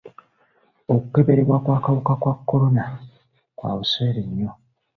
[0.93, 2.83] Okukebererwa kw'akawuka ka kolona
[3.57, 4.51] kwa buseere nnyo.